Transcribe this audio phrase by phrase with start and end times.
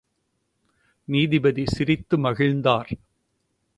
[1.07, 2.91] நீதிபதி சிரித்து மகிழ்ந்தார்.